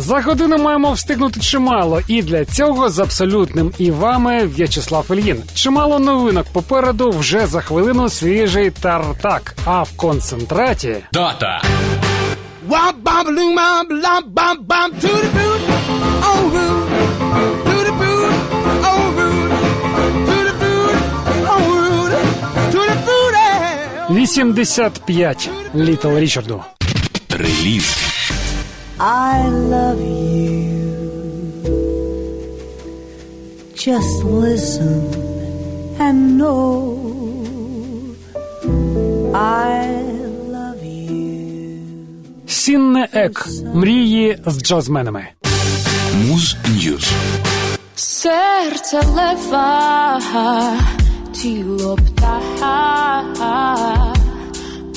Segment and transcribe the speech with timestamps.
[0.00, 5.42] За годину маємо встигнути чимало, і для цього з абсолютним і вами В'ячеслав Ільїн.
[5.54, 9.54] Чимало новинок попереду вже за хвилину свіжий тартак.
[9.64, 11.62] А в концентраті Дата.
[12.68, 12.94] Boot
[24.10, 26.62] 85 Літл Річарду.
[27.30, 28.07] Реліз.
[29.00, 30.58] I love you.
[33.76, 35.00] Just listen
[36.00, 36.98] and know
[39.34, 39.86] I
[40.50, 42.44] love you.
[42.46, 43.46] Сінне Ег.
[43.74, 45.26] Мрії з джазменами.
[46.28, 47.12] Муз Ньюз.
[47.94, 50.20] Серце лева,
[51.32, 53.36] тіло птаха,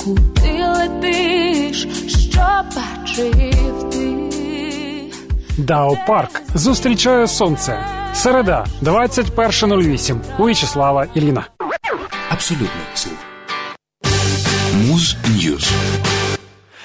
[0.04, 1.88] куди летиш,
[2.32, 4.12] що бачив ти?
[5.58, 7.86] Дао Парк зустрічає сонце.
[8.14, 11.46] Середа, 21.08 у В'ячеслава Ільїна.
[12.30, 13.14] Абсолютний слух.
[14.88, 15.72] Муз Ньюз.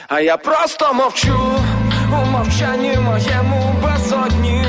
[0.09, 1.39] А я просто мовчу
[2.13, 4.65] у мовчанні моєму безодні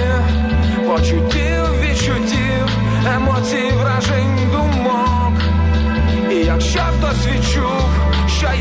[0.87, 1.46] почуттів,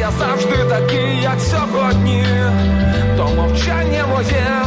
[0.06, 2.26] я завжди такий, як сьогодні,
[3.16, 4.62] то мовчання моє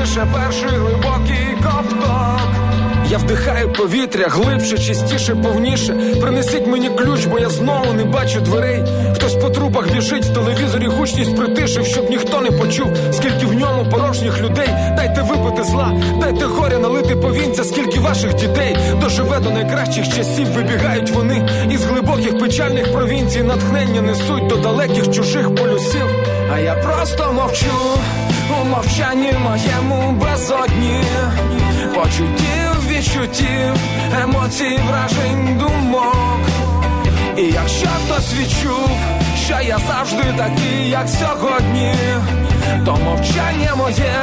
[0.00, 2.53] лише перший глибокий ковток.
[3.14, 5.94] Я вдихаю повітря глибше, чистіше, повніше.
[6.20, 8.84] Принесіть мені ключ, бо я знову не бачу дверей.
[9.14, 13.90] Хтось по трубах біжить, в телевізорі гучність притишив, щоб ніхто не почув, скільки в ньому
[13.90, 14.68] порожніх людей.
[14.96, 20.46] Дайте випити зла, дайте горя налити повінця, скільки ваших дітей доживе до найкращих часів.
[20.46, 26.06] Вибігають вони із глибоких печальних провінцій, натхнення несуть до далеких чужих полюсів.
[26.54, 27.66] А я просто мовчу
[28.62, 31.00] у мовчанні моєму безодні
[31.94, 33.74] почуттів, відчуттів,
[34.22, 36.38] емоцій, вражень, думок.
[37.36, 38.90] І якщо хтось відчув,
[39.44, 41.94] що я завжди такий, як сьогодні,
[42.84, 44.14] то мовчання моє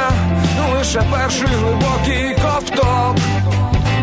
[0.74, 3.16] лише перший глибокий ковток.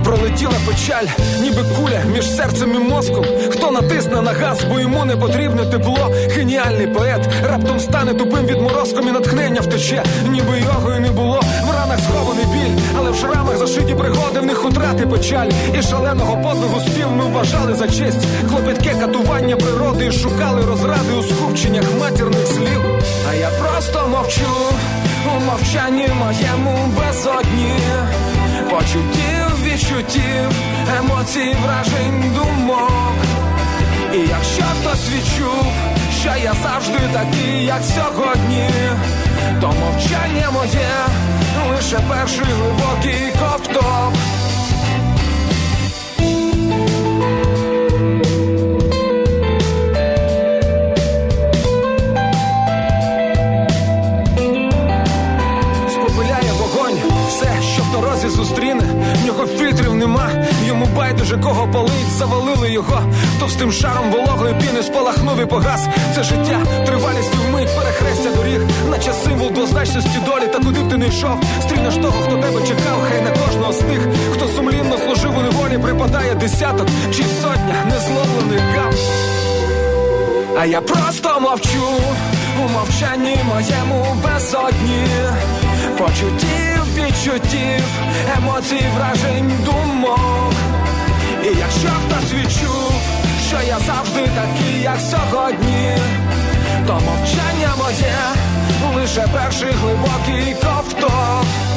[0.10, 1.06] Пролетіла печаль,
[1.42, 3.26] ніби куля між серцем і мозком.
[3.50, 6.12] Хто натисне на газ, бо йому не потрібне тепло.
[6.36, 11.42] Геніальний поет раптом стане тупим відморозком і натхнення втече, ніби його і не було.
[11.64, 15.50] В ранах схований біль, але в шрамах зашиті пригоди, в них утрати печаль.
[15.80, 18.28] І шаленого подвигу спів ми вважали за честь.
[18.50, 22.82] Клопітке катування природи і шукали розради у скупченнях матірних слів.
[23.32, 24.52] А я просто мовчу
[25.38, 27.74] у мовчанні моєму безодні
[28.70, 30.52] почуттів, відчуттів,
[31.00, 33.14] емоцій, вражень, думок.
[34.14, 35.66] І якщо хтось відчув,
[36.22, 38.70] що я завжди такий, як сьогодні,
[39.62, 40.90] то мовчання моє
[41.76, 44.14] лише перший глибокий ковток.
[57.28, 58.84] Все, що в дорозі зустріне,
[59.30, 60.30] нього фільтрів нема,
[60.68, 63.02] йому байдуже кого палить, завалили його
[63.40, 65.88] товстим шаром вологої піни, спалахнув і погас.
[66.16, 71.08] Це життя, тривалістю вмить, перехрестя доріг, наче символ двозначності долі, та куди б ти не
[71.08, 75.42] йшов, стрінеш того, хто тебе чекав, хай на кожного з тих, хто сумлінно служив у
[75.42, 78.94] неволі, припадає десяток чи сотня незловлених гам.
[80.60, 81.88] А я просто мовчу.
[82.66, 85.08] У мовчанні моєму безодні
[86.00, 87.84] почуттів, відчуттів,
[88.38, 90.54] емоцій, вражень, думок.
[91.44, 92.92] І якщо хтось відчув,
[93.48, 95.98] що я завжди такий, як сьогодні,
[96.88, 98.16] то мовчання моє
[98.96, 101.69] лише перший глибокий ковток.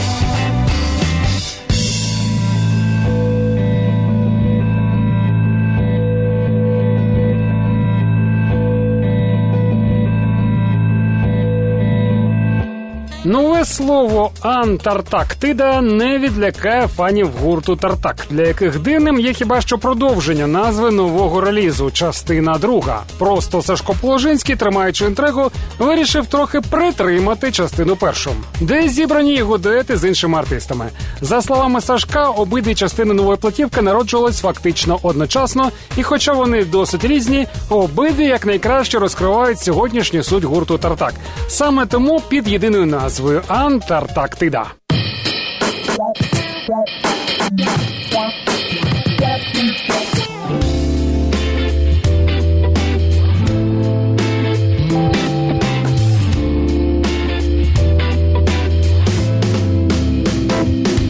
[13.73, 20.91] Слово Антарктида не відлякає фанів гурту Тартак, для яких дивним є хіба що продовження назви
[20.91, 23.03] нового релізу, частина друга.
[23.19, 28.31] Просто Сашко Положинський, тримаючи інтригу, вирішив трохи притримати частину першу,
[28.61, 30.87] де зібрані його дуети з іншими артистами.
[31.21, 37.47] За словами Сашка, обидві частини нової платівки народжувались фактично одночасно, і, хоча вони досить різні,
[37.69, 41.15] обидві якнайкраще розкривають сьогоднішню суть гурту Тартак.
[41.49, 44.73] Саме тому під єдиною назвою Антарктида.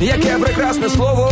[0.01, 1.32] Яке прекрасне слово,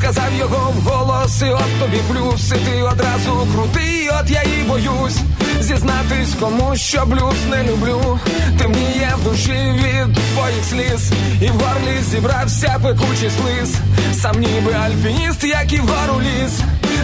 [0.00, 5.18] сказав його вголос, і от тобі плюс, і ти одразу крутий, от я і боюсь
[5.60, 8.18] зізнатись комусь, що блюз не люблю.
[8.58, 11.12] Темніє в душі від твоїх сліз,
[11.42, 13.74] і в горлі зібрався пекучий слиз,
[14.20, 16.60] сам ніби альпініст, як і вгору ліс.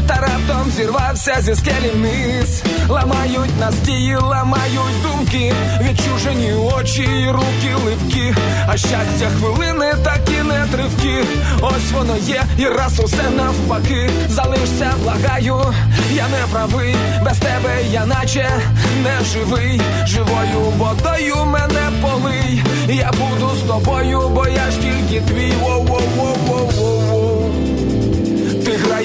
[0.07, 8.35] Та раптом зірвався зі скелі вниз Ламають настії, ламають думки Відчужені очі і руки липкі
[8.69, 10.36] А щастя хвилини такі
[11.05, 11.25] не
[11.61, 14.11] Ось воно є, і раз усе навпаки.
[14.29, 15.75] Залишся, благаю,
[16.15, 16.95] я не правий.
[17.25, 18.51] Без тебе я наче
[19.03, 19.81] не живий.
[20.07, 22.63] Живою водою мене полий.
[22.89, 25.53] Я буду з тобою, бо я ж тільки твій.
[25.63, 27.36] Воу-воу-воу-воу-воу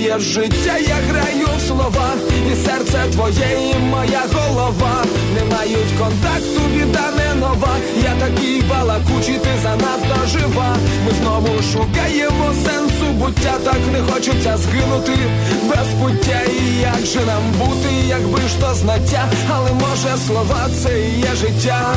[0.01, 2.13] граєш життя, я граю в слова,
[2.51, 5.03] і серце твоє, і моя голова
[5.35, 7.75] не мають контакту, біда не нова.
[8.03, 10.75] Я такий балакучий, ти занадто жива.
[11.05, 15.17] Ми знову шукаємо сенсу буття, так не хочеться згинути
[15.63, 16.41] без пуття.
[16.61, 21.35] І як же нам бути, якби ж то знаття, але може слова це і є
[21.35, 21.93] життя.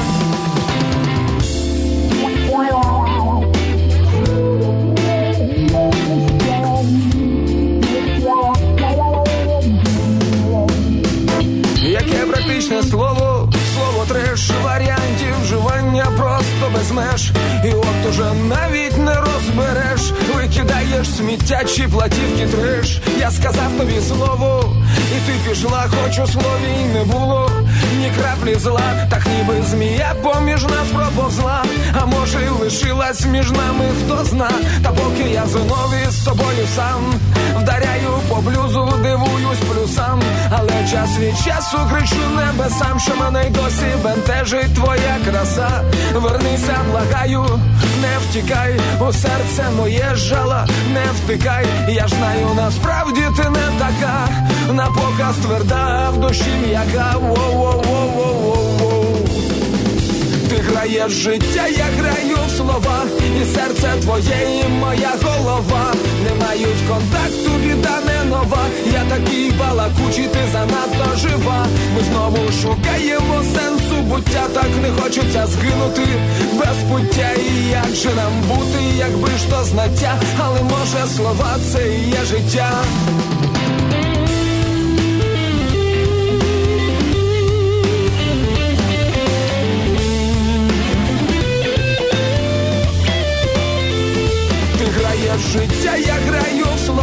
[21.04, 23.00] Викидаєш сміття чи платівки треш.
[23.18, 24.74] Я сказав тобі слово,
[25.16, 27.50] і ти пішла, хоч у слові й не було
[27.98, 31.64] ні краплі зла, так ніби змія поміж нас проповзла.
[32.00, 34.50] А може, й лишилась між нами, хто зна.
[34.82, 37.14] Та поки я знов із собою сам
[37.56, 43.86] вдаряю по блюзу, дивуюсь плюсам, але час від часу кричу небесам, що мене й досі
[44.04, 45.82] бентежить твоя краса.
[46.14, 47.44] Вернися, благаю,
[48.00, 51.66] не втікай, у серце моє жала, не втикай.
[51.88, 54.28] Я ж знаю, насправді ти не така,
[54.72, 57.14] на показ тверда, в душі м'яка.
[57.18, 58.93] Воу-воу-воу-воу-воу
[60.64, 63.04] ти граєш життя, я граю в слова,
[63.42, 65.94] і серце твоє, і моя голова
[66.24, 68.66] не мають контакту, біда не нова.
[68.92, 71.66] Я такий балакучий, ти занадто жива.
[71.94, 76.02] Ми знову шукаємо сенсу буття, так не хочеться згинути
[76.52, 77.30] без пуття.
[77.32, 82.70] І як же нам бути, якби ж то знаття, але може слова це є життя.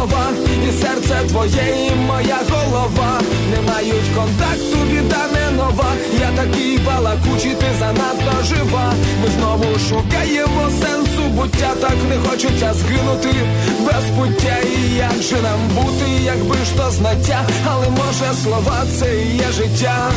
[0.02, 0.26] Слова,
[0.68, 3.20] і серце твоє, і моя голова
[3.50, 5.92] не мають контакту, біда не нова.
[6.20, 8.94] Я такий балакучий, ти занадто жива.
[9.22, 13.34] Ми знову шукаємо сенсу буття, так не хочеться згинути
[13.80, 14.56] без пуття.
[14.76, 19.52] І як же нам бути, якби ж то знаття, але може слова це і є
[19.52, 20.10] життя.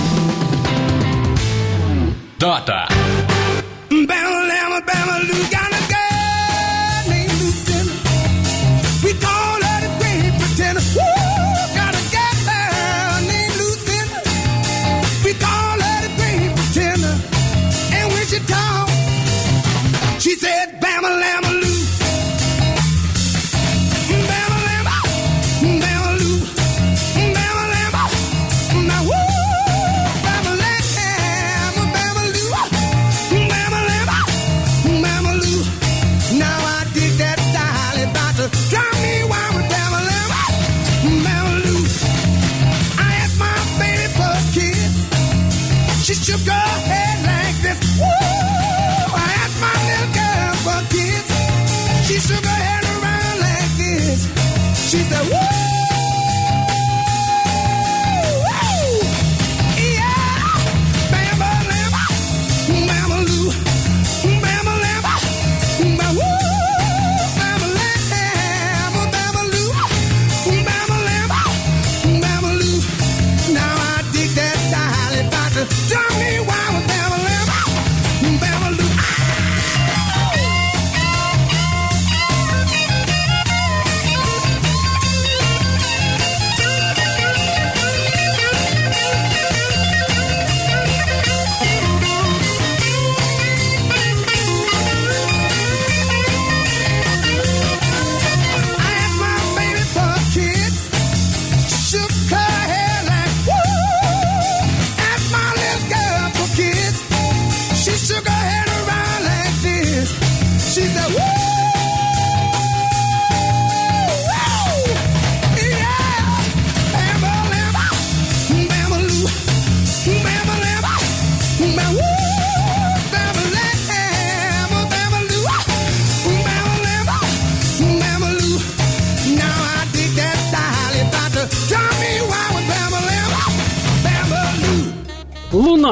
[2.39, 2.87] Дата.
[20.35, 20.84] Said,
[52.25, 52.84] Superhero.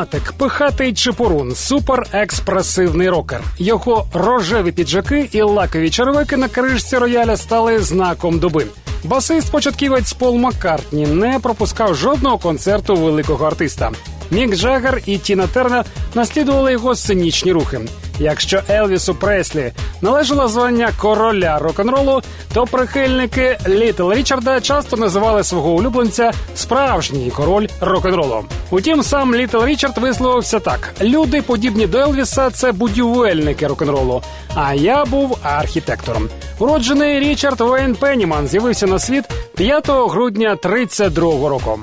[0.03, 3.41] Лунатик, пихатий чепурун, суперекспресивний рокер.
[3.57, 8.65] Його рожеві піджаки і лакові черевики на кришці рояля стали знаком доби.
[9.03, 13.91] Басист початківець Пол Маккартні не пропускав жодного концерту великого артиста.
[14.33, 15.85] Мік Джаггер і Тіна Тернер
[16.15, 17.81] наслідували його сценічні рухи.
[18.19, 19.71] Якщо Елвісу Преслі
[20.01, 22.21] належало звання короля рок-н-ролу,
[22.53, 28.45] то прихильники Літл Річарда часто називали свого улюбленця справжній король рок-н-ролу.
[28.69, 34.21] Утім, сам Літл Річард висловився так: люди, подібні до Елвіса, це будівельники рок-н-ролу.
[34.55, 36.29] А я був архітектором.
[36.59, 39.25] Уроджений Річард Вейн Пенніман з'явився на світ
[39.55, 41.79] 5 грудня 32-го року.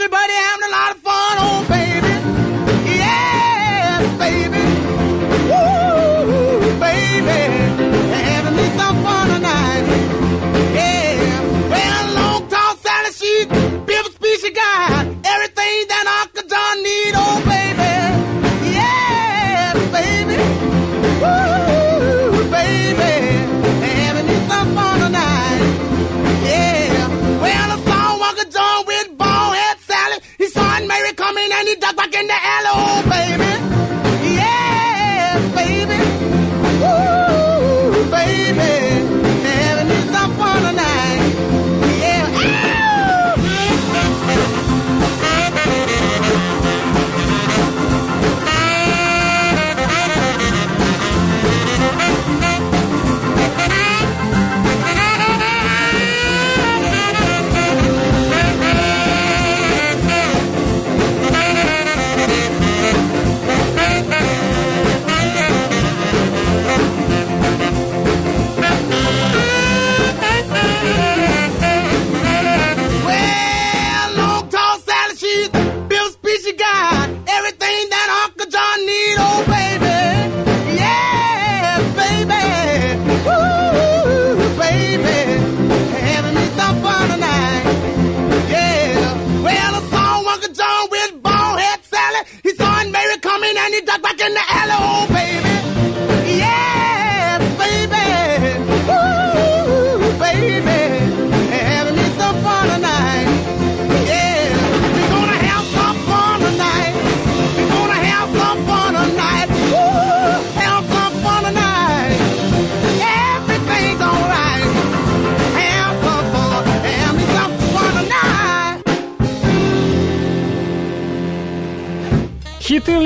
[0.00, 0.59] everybody out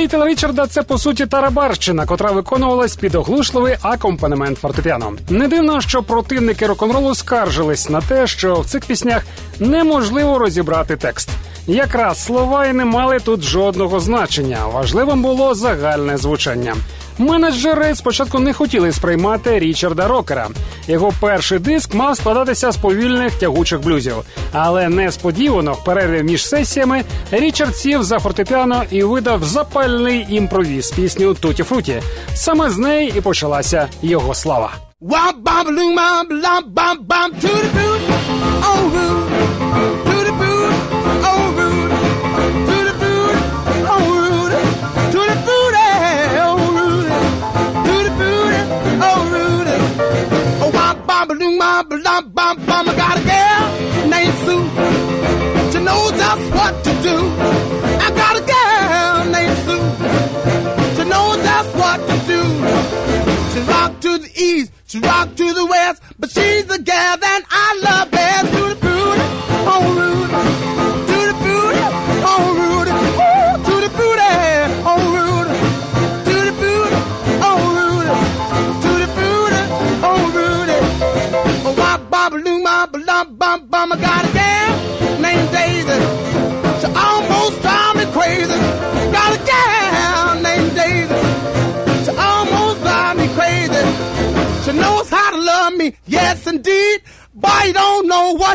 [0.05, 5.13] Літл Річарда це по суті тарабарщина, котра виконувалась під оглушливий акомпанемент фортепіано.
[5.31, 9.23] Не дивно, що противники рок-н-ролу скаржились на те, що в цих піснях
[9.61, 11.29] неможливо розібрати текст.
[11.67, 14.59] Якраз слова і не мали тут жодного значення.
[14.73, 16.75] Важливим було загальне звучання.
[17.19, 20.49] Менеджери спочатку не хотіли сприймати Річарда Рокера.
[20.89, 24.15] Його перший диск мав складатися з повільних тягучих блюзів.
[24.53, 31.35] Але несподівано в перерві між сесіями Річард сів за фортепіано і видав запальний імпровіз пісню
[31.35, 32.03] Туті Фруті.
[32.35, 34.73] Саме з неї і почалася його слава.
[35.01, 38.01] Wop bop loom bop lop bop bop to the boot,
[38.69, 40.14] oh
[51.39, 52.87] bop lop bop bop.
[52.87, 54.65] I got a girl named Sue.
[55.73, 57.17] She knows just what to do.
[58.05, 59.87] I got a girl named Sue.
[60.97, 62.43] She knows just what to do.
[63.53, 67.43] She rock to the east, she rock to the west, but she's the gal that
[67.51, 68.53] I love best.
[68.53, 69.04] To the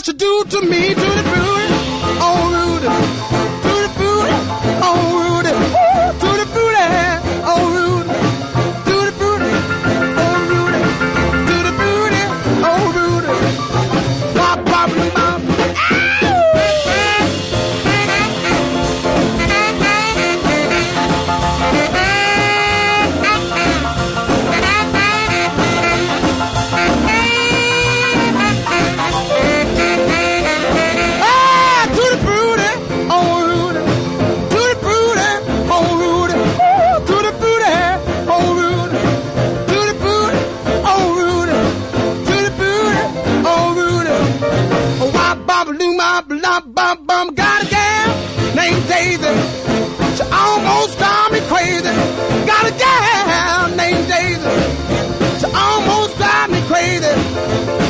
[0.02, 1.59] should do to me, to the truth.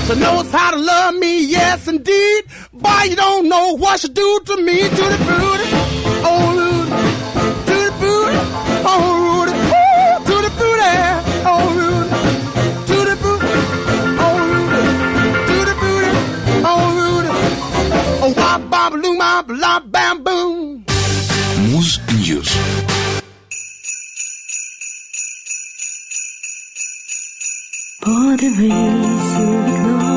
[0.10, 2.46] So knows how to love me, yes indeed.
[2.74, 5.70] Boy, you don't know what she do to me, to the booty,
[6.26, 6.90] oh Rudy,
[7.70, 8.38] to the booty,
[8.90, 10.90] oh Rudy, Ooh, to the booty,
[11.46, 12.10] oh Rudy,
[12.90, 13.54] to the booty,
[14.26, 14.82] oh Rudy,
[15.48, 16.12] to the booty,
[16.66, 17.30] oh Rudy,
[18.24, 19.20] oh wop, bop, loom,
[19.92, 20.86] bam, boom.
[21.70, 22.50] Муз-Ньюс.
[28.10, 30.09] For the rays you ignore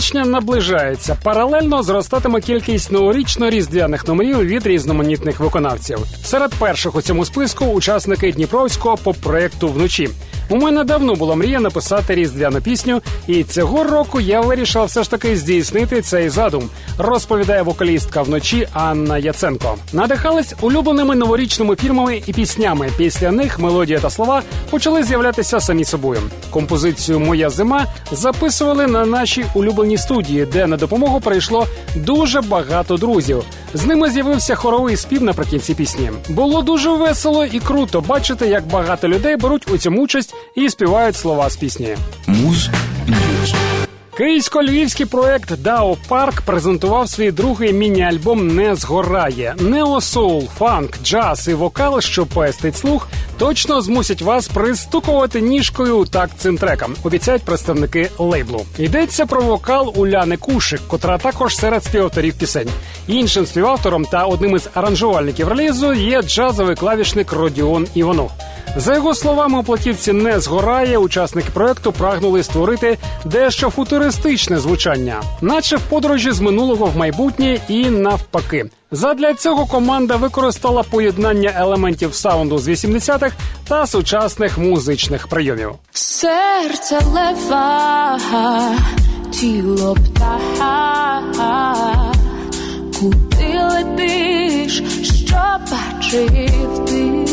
[0.00, 1.16] січня наближається.
[1.22, 5.98] Паралельно зростатиме кількість новорічно-різдвяних номерів від різноманітних виконавців.
[6.24, 10.08] Серед перших у цьому списку учасники Дніпровського по проекту вночі.
[10.50, 15.10] У мене давно була мрія написати різдвяну пісню, і цього року я вирішила все ж
[15.10, 16.68] таки здійснити цей задум.
[16.98, 19.74] Розповідає вокалістка вночі Анна Яценко.
[19.92, 22.90] Надихались улюбленими новорічними фільмами і піснями.
[22.96, 26.20] Після них мелодія та слова почали з'являтися самі собою.
[26.50, 33.44] Композицію Моя зима записували на нашій улюбленій студії, де на допомогу прийшло дуже багато друзів.
[33.74, 36.10] З ними з'явився хоровий спів наприкінці пісні.
[36.28, 41.16] Було дуже весело і круто бачити, як багато людей беруть у цьому участь і співають
[41.16, 41.96] слова з пісні.
[42.26, 42.70] Муз
[43.06, 43.54] Ньюз.
[44.18, 49.54] Київсько-львівський проект Дао Парк презентував свій другий міні-альбом Не згорає.
[49.60, 56.32] Неосоул, фанк, джаз і вокал, що пестить слух, точно змусять вас пристукувати ніжкою у такт
[56.38, 56.94] цим трекам.
[57.02, 58.66] Обіцяють представники лейблу.
[58.78, 62.68] Йдеться про вокал Уляни Кушик, котра також серед співавторів пісень.
[63.06, 68.30] Іншим співавтором та одним із аранжувальників релізу є джазовий клавішник Родіон Іванов.
[68.78, 70.98] За його словами, у платівці не згорає.
[70.98, 77.90] Учасники проекту прагнули створити дещо футуристичне звучання, наче в подорожі з минулого в майбутнє і
[77.90, 78.70] навпаки.
[78.90, 83.32] Задля цього команда використала поєднання елементів саунду з 80-х
[83.68, 85.70] та сучасних музичних прийомів.
[85.92, 88.20] Серце лева,
[89.30, 91.22] тіло птаха,
[93.00, 95.36] куди летиш, що
[95.70, 97.27] бачив ти,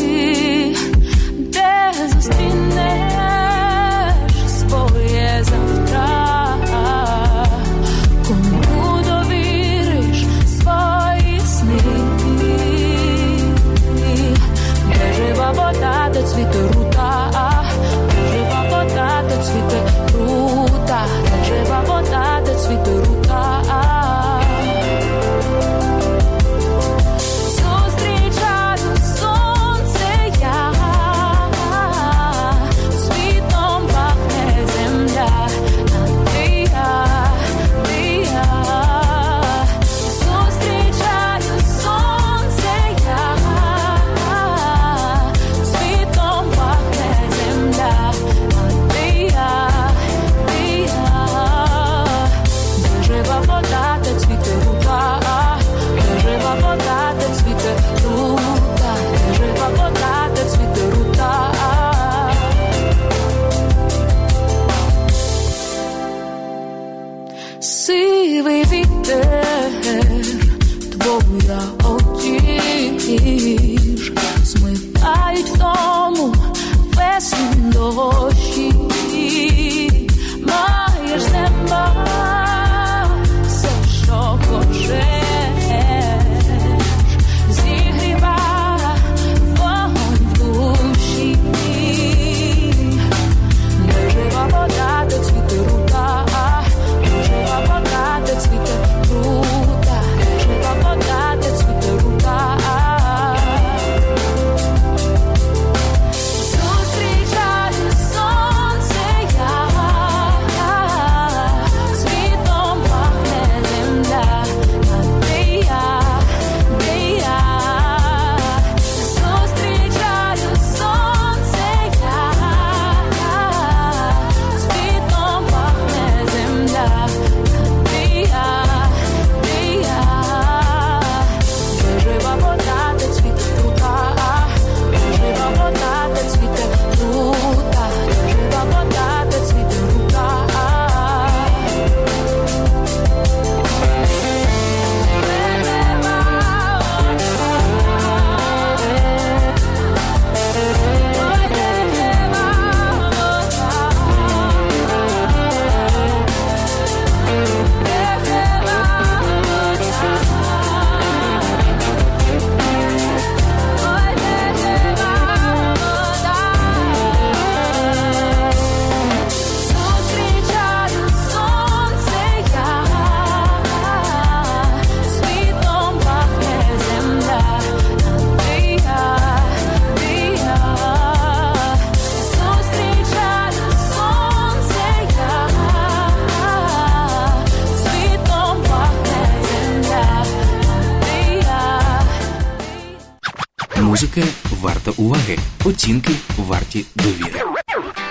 [194.96, 195.38] уваги.
[195.64, 197.40] Оцінки варті довіри.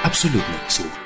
[0.03, 1.04] Абсолютний слух.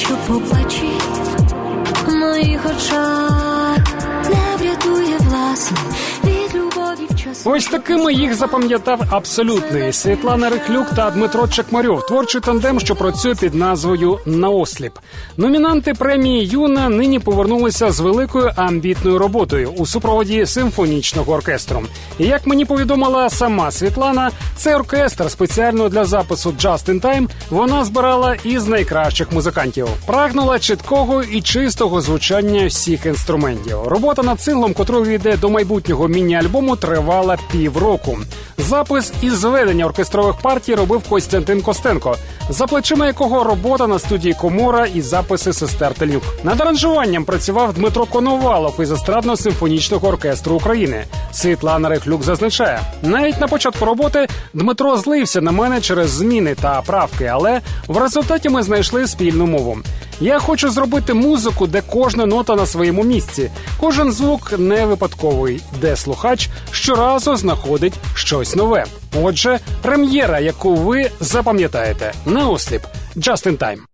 [0.00, 1.00] Що побачив
[2.06, 3.78] в моїх очах,
[4.30, 5.78] не врятує власне
[6.24, 6.69] від час.
[7.44, 13.54] Ось такими їх запам'ятав абсолютний Світлана Рихлюк та Дмитро Чекмарьов, творчий тандем, що працює під
[13.54, 14.92] назвою Наосліп.
[15.36, 21.82] Номінанти премії Юна нині повернулися з великою амбітною роботою у супроводі симфонічного оркестру.
[22.18, 27.84] І як мені повідомила сама Світлана, цей оркестр спеціально для запису Just in Time вона
[27.84, 29.88] збирала із найкращих музикантів.
[30.06, 33.76] Прагнула чіткого і чистого звучання всіх інструментів.
[33.84, 38.18] Робота над синглом, котрий йде до майбутнього міні-альбому, тривала півроку.
[38.58, 42.16] Запис і зведення оркестрових партій робив Костянтин Костенко,
[42.50, 46.22] за плечима якого робота на студії Комора і записи сестер Тельнюк.
[46.44, 51.04] Над аранжуванням працював Дмитро Коновалов із естрадно-симфонічного оркестру України.
[51.32, 57.24] Світлана Рехлюк зазначає, навіть на початку роботи Дмитро злився на мене через зміни та правки,
[57.24, 59.78] але в результаті ми знайшли спільну мову.
[60.20, 65.96] Я хочу зробити музику, де кожна нота на своєму місці, кожен звук не випадковий, де
[65.96, 68.84] слухач щоразу знаходить щось нове.
[69.22, 72.82] Отже, прем'єра, яку ви запам'ятаєте, на осліп
[73.16, 73.89] Just in Time.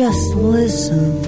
[0.00, 1.19] Just listen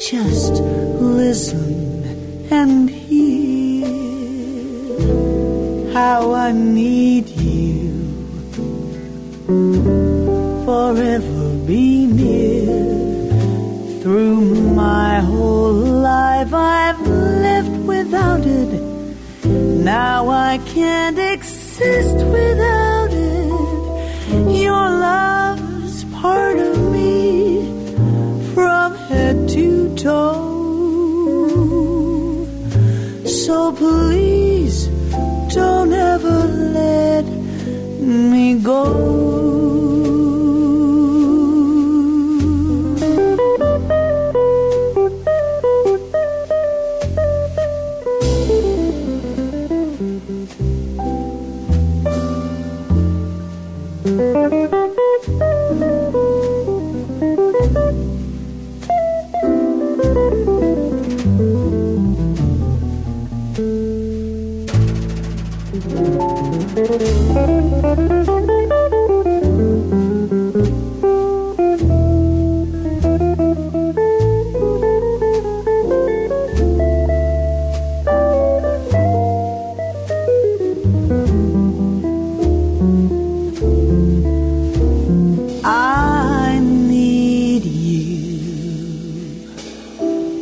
[0.00, 0.62] Just
[0.98, 3.84] listen and hear
[5.92, 7.90] how I need you.
[10.64, 12.64] Forever be near.
[14.00, 14.40] Through
[14.72, 18.80] my whole life I've lived without it.
[19.44, 24.62] Now I can't exist without it.
[24.64, 26.79] Your love's part of
[33.72, 34.29] Please.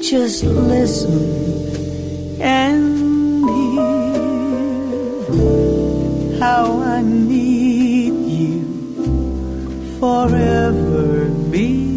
[0.08, 3.90] Just listen and hear
[6.40, 8.64] how I need you.
[10.00, 11.87] Forever be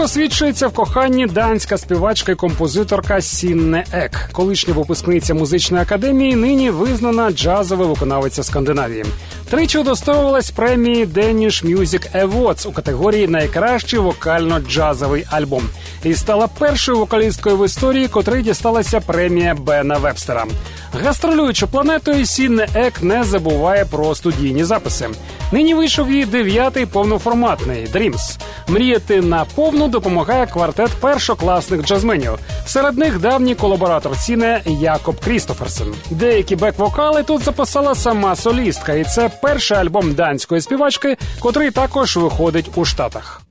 [0.00, 6.70] Так освічується в коханні данська співачка і композиторка Сінне Ек, колишня випускниця музичної академії, нині
[6.70, 9.04] визнана джазова виконавиця Скандинавії.
[9.50, 15.62] Тричі удостоювалась премії Danish Music Awards у категорії Найкращий вокально-джазовий альбом
[16.04, 20.46] і стала першою вокалісткою в історії, котрій дісталася премія Бена Вебстера.
[20.92, 25.08] Гастролюючи планетою, Сінне Ек не забуває про студійні записи.
[25.52, 28.40] Нині вийшов її дев'ятий повноформатний Dreams.
[28.68, 32.38] Мріяти на повну допомагає квартет першокласних джазменів.
[32.66, 35.94] Серед них давній колаборатор Сіне Якоб Крістоферсен.
[36.10, 42.70] Деякі бек-вокали тут записала сама солістка, і це перший альбом данської співачки, котрий також виходить
[42.74, 43.42] у Штатах.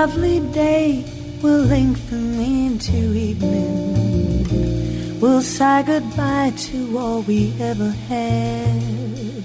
[0.00, 1.04] Lovely day
[1.42, 5.20] will lengthen into evening.
[5.20, 9.42] We'll say goodbye to all we ever had.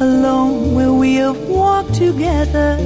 [0.00, 2.76] Alone where we have walked together.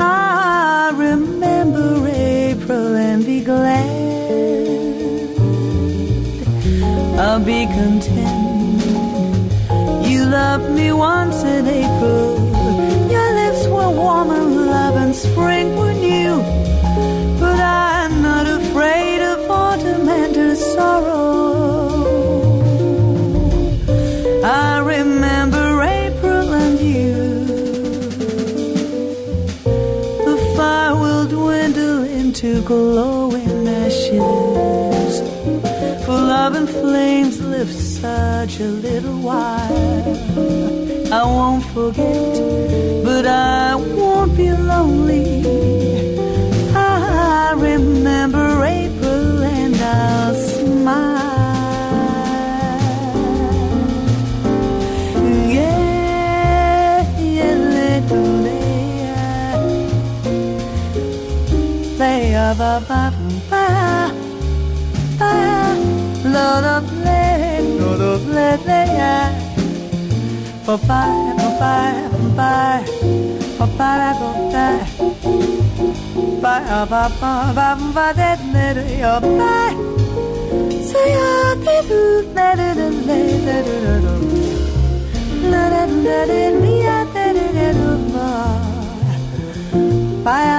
[0.00, 3.86] I remember April and be glad.
[7.24, 9.52] I'll be content.
[10.10, 12.26] You loved me once in April.
[13.14, 14.39] Your lips were warm and love and
[15.40, 16.36] spring were new.
[17.40, 21.30] But I'm not afraid of autumn and her sorrow.
[24.44, 27.14] I remember April and you.
[30.28, 35.14] The fire will dwindle into glowing ashes.
[36.04, 37.39] For love and flames
[38.00, 40.12] such a little while.
[41.12, 45.44] I won't forget, but I won't be lonely.
[46.74, 51.18] I remember April and I'll smile.
[55.56, 59.60] Yeah, yeah, little Leah.
[61.98, 64.30] Leah, ba, ba, ba, ba.
[66.24, 66.99] Lord of
[90.24, 90.50] Bye,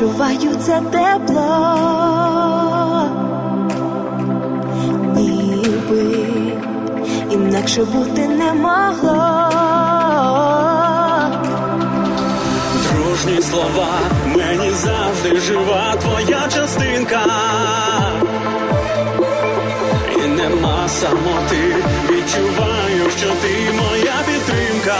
[0.00, 1.76] відчуваю це тепло,
[5.16, 6.26] ніби
[7.30, 9.50] інакше бути не могло.
[12.92, 13.88] Дружні слова,
[14.26, 17.26] мені завжди жива твоя частинка.
[20.24, 21.76] І нема самоти,
[22.10, 24.96] відчуваю, що ти моя підтримка.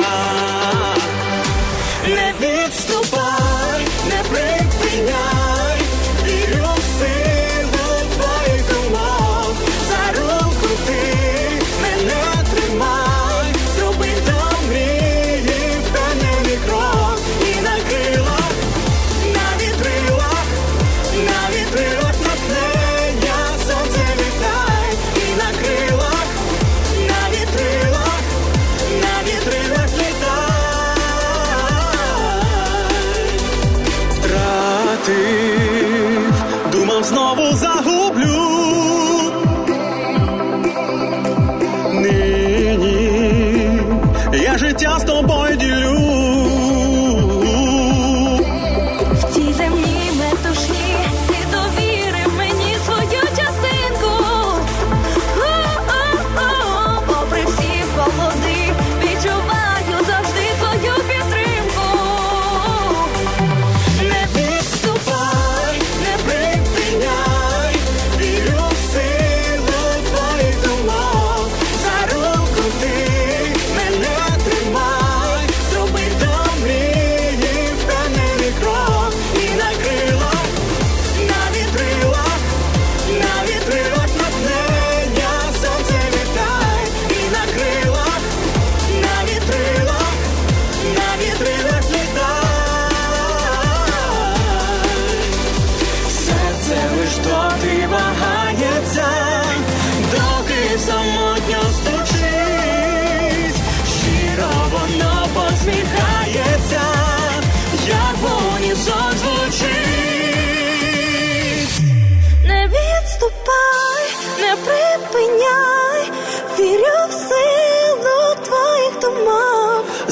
[44.83, 45.05] Я життя з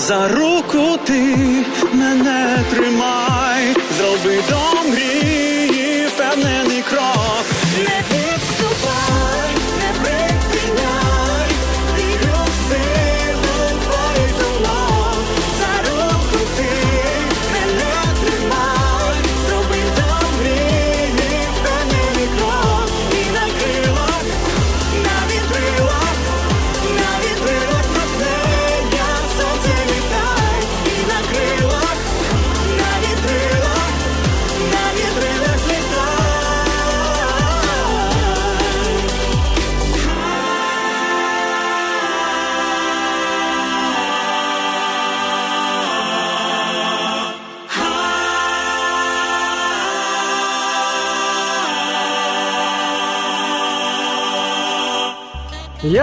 [0.08, 0.37] думок.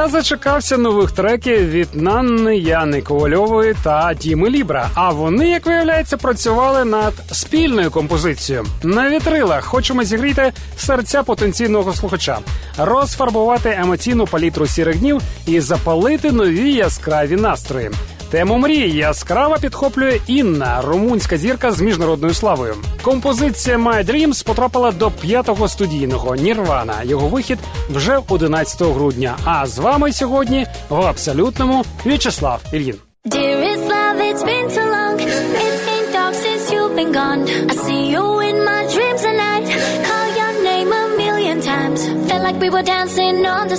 [0.09, 4.89] Зачекався нових треків від Нанни Яни Ковальової та Діми Лібра.
[4.93, 8.65] А вони, як виявляється, працювали над спільною композицією.
[8.83, 12.37] На вітрилах хочемо зігріти серця потенційного слухача,
[12.77, 17.91] розфарбувати емоційну палітру сірих днів і запалити нові яскраві настрої.
[18.35, 22.75] Тему мрії яскраво підхоплює Інна, румунська зірка з міжнародною славою.
[23.01, 27.03] Композиція My Dreams потрапила до п'ятого студійного Нірвана.
[27.03, 27.59] Його вихід
[27.89, 29.37] вже 11 грудня.
[29.45, 31.85] А з вами сьогодні в абсолютному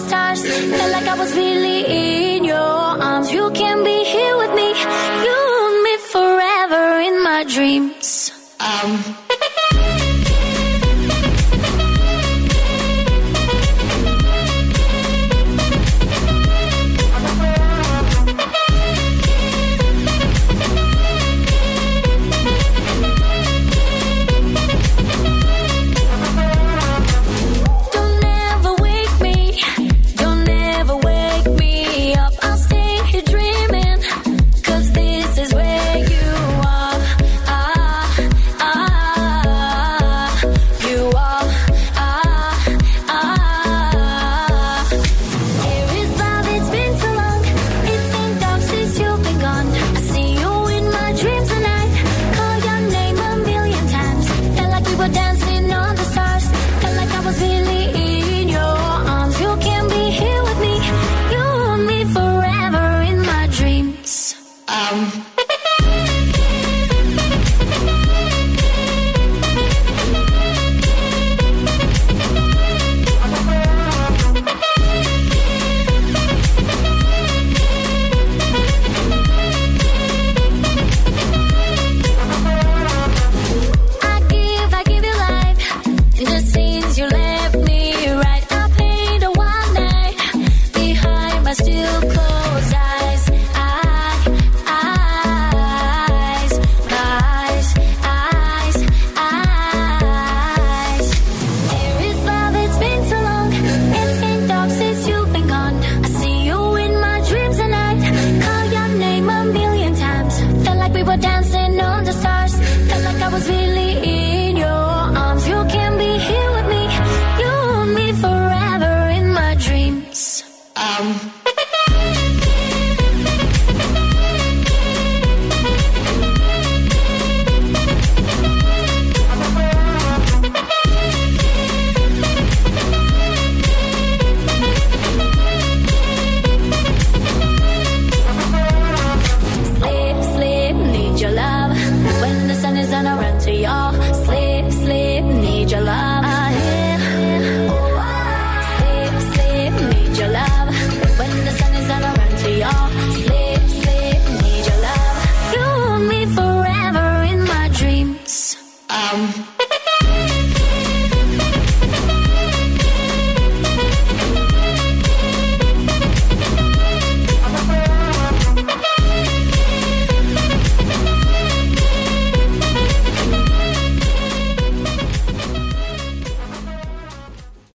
[0.06, 0.40] stars.
[0.76, 1.78] Felt like I was really
[2.36, 2.76] in your
[3.10, 3.30] arms.
[3.32, 4.05] You can be
[7.56, 7.95] dream?